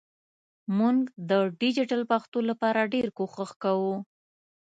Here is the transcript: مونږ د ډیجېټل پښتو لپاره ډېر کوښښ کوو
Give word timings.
مونږ 0.77 0.99
د 1.29 1.31
ډیجېټل 1.59 2.01
پښتو 2.11 2.39
لپاره 2.49 2.89
ډېر 2.93 3.07
کوښښ 3.17 3.51
کوو 3.63 3.95